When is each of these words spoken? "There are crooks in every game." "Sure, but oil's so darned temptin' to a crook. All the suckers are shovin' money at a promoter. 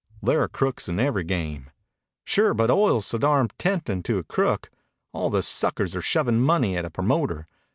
"There 0.23 0.41
are 0.41 0.47
crooks 0.47 0.89
in 0.89 0.99
every 0.99 1.23
game." 1.23 1.69
"Sure, 2.23 2.55
but 2.55 2.71
oil's 2.71 3.05
so 3.05 3.19
darned 3.19 3.53
temptin' 3.59 4.01
to 4.05 4.17
a 4.17 4.23
crook. 4.23 4.71
All 5.13 5.29
the 5.29 5.43
suckers 5.43 5.95
are 5.95 6.01
shovin' 6.01 6.41
money 6.41 6.75
at 6.75 6.85
a 6.85 6.89
promoter. 6.89 7.45